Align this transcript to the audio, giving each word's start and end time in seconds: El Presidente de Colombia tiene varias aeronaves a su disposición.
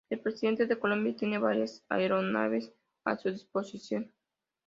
El 0.09 0.19
Presidente 0.19 0.65
de 0.65 0.79
Colombia 0.79 1.15
tiene 1.15 1.37
varias 1.37 1.83
aeronaves 1.87 2.73
a 3.05 3.17
su 3.17 3.29
disposición. 3.29 4.11